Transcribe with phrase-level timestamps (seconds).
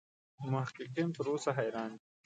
[0.51, 2.05] محققین تر اوسه حیران دي.